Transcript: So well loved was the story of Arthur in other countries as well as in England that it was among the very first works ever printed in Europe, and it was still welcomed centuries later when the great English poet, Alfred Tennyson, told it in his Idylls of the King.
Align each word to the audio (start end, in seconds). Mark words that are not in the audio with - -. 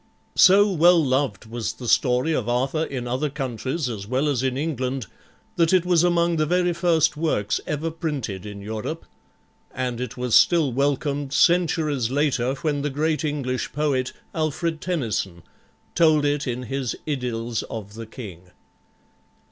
So 0.33 0.67
well 0.73 0.99
loved 1.05 1.45
was 1.45 1.73
the 1.73 1.87
story 1.87 2.33
of 2.33 2.49
Arthur 2.49 2.85
in 2.85 3.07
other 3.07 3.29
countries 3.29 3.87
as 3.87 4.07
well 4.07 4.27
as 4.29 4.41
in 4.41 4.57
England 4.57 5.05
that 5.57 5.73
it 5.73 5.85
was 5.85 6.03
among 6.03 6.37
the 6.37 6.47
very 6.47 6.73
first 6.73 7.15
works 7.15 7.61
ever 7.67 7.91
printed 7.91 8.43
in 8.43 8.61
Europe, 8.61 9.05
and 9.71 10.01
it 10.01 10.17
was 10.17 10.33
still 10.33 10.73
welcomed 10.73 11.33
centuries 11.33 12.09
later 12.09 12.55
when 12.63 12.81
the 12.81 12.89
great 12.89 13.23
English 13.23 13.73
poet, 13.73 14.11
Alfred 14.33 14.81
Tennyson, 14.81 15.43
told 15.93 16.25
it 16.25 16.47
in 16.47 16.63
his 16.63 16.95
Idylls 17.07 17.61
of 17.69 17.93
the 17.93 18.07
King. 18.07 18.49